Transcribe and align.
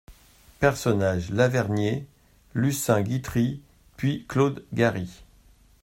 Personnages 0.59 1.29
Lavernié, 1.29 2.07
Lucien 2.55 3.03
Guitry, 3.03 3.61
puis 3.97 4.25
Claude 4.27 4.65
Garry. 4.73 5.21